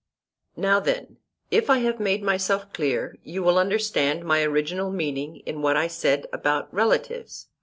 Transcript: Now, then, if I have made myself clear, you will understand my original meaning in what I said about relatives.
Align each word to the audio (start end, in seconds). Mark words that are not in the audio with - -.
Now, 0.57 0.79
then, 0.79 1.17
if 1.51 1.69
I 1.69 1.77
have 1.77 1.99
made 1.99 2.23
myself 2.23 2.73
clear, 2.73 3.19
you 3.23 3.43
will 3.43 3.59
understand 3.59 4.25
my 4.25 4.41
original 4.41 4.89
meaning 4.89 5.43
in 5.45 5.61
what 5.61 5.77
I 5.77 5.85
said 5.85 6.25
about 6.33 6.73
relatives. 6.73 7.49